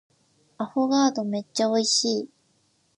[0.57, 2.29] アフォガードめっちゃ美味しい